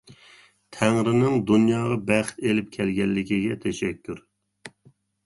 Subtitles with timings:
[0.05, 4.23] -تەڭرىنىڭ دۇنياغا بەخت ئېلىپ كەلگەنلىكىگە تەشەككۈر.